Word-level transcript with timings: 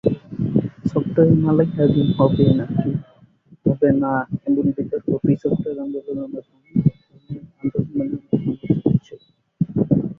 Software 0.85 1.37
মালিকানাধীন 1.45 2.07
হবে 2.17 2.45
নাকি 2.59 2.89
হবে 3.65 3.89
না 4.01 4.11
এমন 4.47 4.65
বিতর্ক 4.77 5.07
ফ্রি 5.21 5.33
সফটওয়্যার 5.43 5.83
আন্দোলনের 5.83 6.15
নামে 6.19 6.37
এখনও 6.39 6.59
চলছে। 9.07 9.31